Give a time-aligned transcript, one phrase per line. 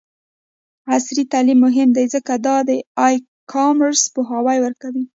[0.93, 2.71] عصري تعلیم مهم دی ځکه چې د
[3.05, 3.15] ای
[3.51, 5.03] کامرس پوهاوی ورکوي.